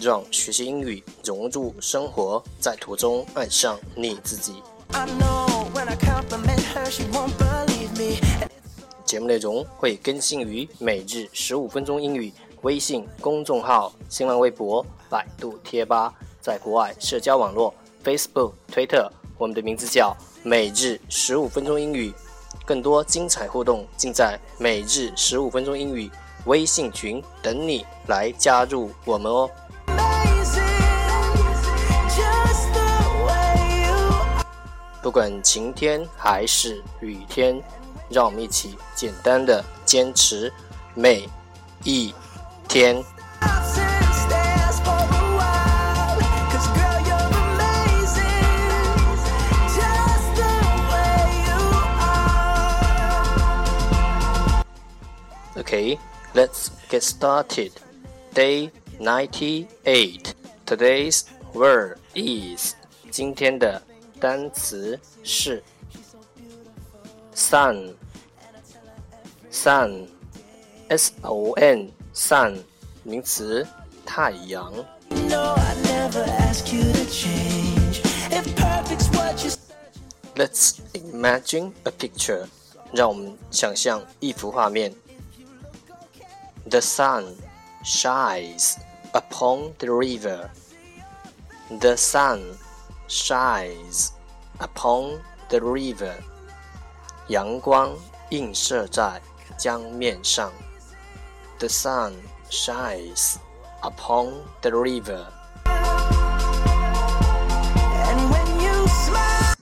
[0.00, 4.54] 让学习英语融入生活，在途中爱上你自己。
[4.92, 8.48] I know when I compliment her, she won't believe me.
[9.04, 22.12] 节目内容会更新于每日十五分钟英语微信公众号、新浪微博、百度贴吧，在国外社交网络 Facebook、推特，我们的名字叫每日十五分钟英语。
[22.66, 26.10] 更多精彩互动尽在每日十五分钟英语
[26.46, 29.50] 微信群，等你来加入我们哦。
[35.04, 37.62] 不管晴天还是雨天，
[38.08, 40.50] 让我们一起简单的坚持
[40.94, 41.28] 每
[41.82, 42.14] 一
[42.66, 43.04] 天。
[55.54, 55.98] Okay,
[56.32, 57.72] let's get started.
[58.32, 60.32] Day 98.
[60.64, 62.72] Today's word is
[63.10, 63.82] 今天的
[64.19, 65.63] 单词是
[67.35, 67.93] sun
[69.51, 70.07] sun
[70.89, 72.57] s o n sun
[73.03, 73.65] 名词
[74.05, 74.73] 太阳。
[75.09, 78.01] No, I never ask you to change.
[78.29, 79.51] If perfect's what you
[80.35, 82.47] Let's imagine a picture.
[82.91, 84.93] 让我们想象一幅画面。
[86.69, 87.35] The sun
[87.83, 88.75] shines
[89.13, 90.49] upon the river.
[91.79, 92.41] The sun
[93.07, 94.11] shines
[94.59, 95.19] upon
[95.49, 96.15] the river.
[97.27, 97.95] 阳光
[98.29, 99.21] 映射在
[99.57, 100.51] 江面上。
[101.59, 102.13] The sun
[102.49, 103.37] shines
[103.81, 105.27] upon the river.
[108.09, 109.55] and when you smile,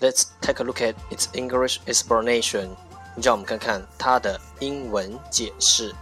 [0.00, 2.76] Let's take a look at its English explanation.
[3.16, 5.94] 让我们看看它的英文解释。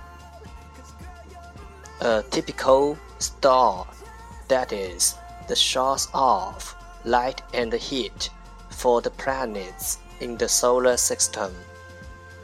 [2.00, 3.86] A typical star,
[4.48, 5.14] that is,
[5.48, 8.30] the source of light and heat
[8.70, 11.50] for the planets in the solar system.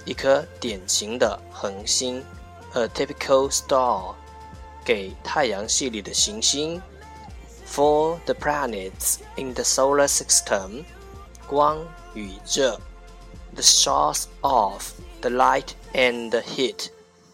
[0.05, 2.23] 一颗典型的恒星，
[2.75, 4.15] a typical star，
[4.85, 6.81] 给太阳系里的行星。
[7.67, 10.85] For the planets in the solar system,
[11.49, 11.79] 光
[12.15, 12.79] 与热，
[13.55, 16.91] the source of the light and the heat，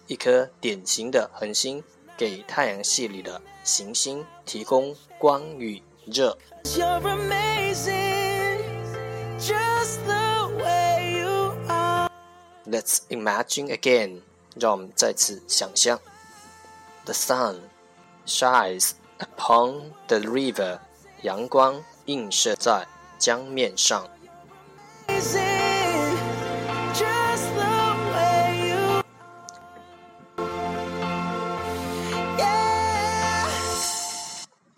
[0.07, 1.83] 一颗典型的恒星
[2.17, 6.37] 给太阳系里的行星提供光与 热。
[6.65, 8.61] you're amazing,
[9.39, 12.09] just the way you are.
[12.67, 14.21] Let's imagine again，
[14.55, 15.99] 让我们再次想象。
[17.05, 17.61] The sun
[18.27, 20.81] shines upon the river，
[21.23, 22.87] 阳光映射在
[23.19, 24.09] 江面上。
[25.09, 26.17] Amazing,
[26.95, 29.03] just the way you
[32.39, 32.87] Yeah.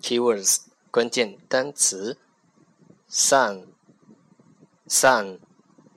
[0.03, 0.61] Keywords
[0.92, 2.18] 关键单词
[3.10, 3.68] ：sun
[4.88, 5.40] sun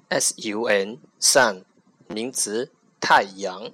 [0.09, 1.65] s u n sun
[2.09, 2.71] 名词
[3.01, 3.73] 太阳。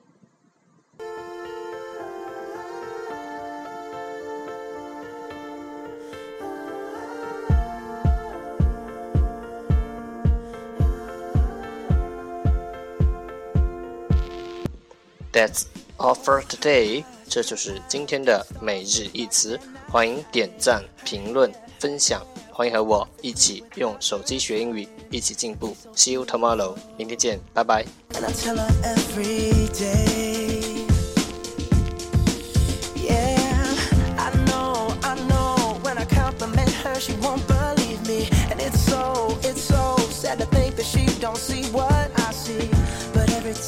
[15.33, 15.67] That's
[15.99, 17.05] all for today。
[17.29, 19.61] 这就是今天的每日一词。
[19.97, 22.21] 欢迎点赞评论分享
[22.53, 27.83] 欢迎和我一起用手机学英语一起进步 see you tomorrow 明天见拜拜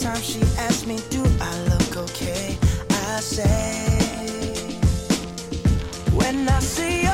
[0.01, 2.55] time she asked me do i look okay
[2.91, 3.88] i say
[6.51, 7.08] I